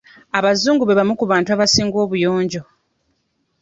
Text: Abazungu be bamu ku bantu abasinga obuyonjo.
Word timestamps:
Abazungu 0.39 0.83
be 0.85 0.93
bamu 0.99 1.13
ku 1.19 1.25
bantu 1.31 1.49
abasinga 1.55 1.97
obuyonjo. 2.05 2.61